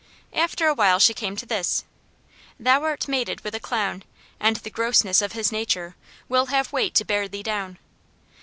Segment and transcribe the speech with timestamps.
[0.33, 1.83] After a while she came to this:
[2.59, 4.01] "Thou are mated with a clown,
[4.39, 5.95] And the grossness of his nature,
[6.27, 7.77] will have weight to bear thee down."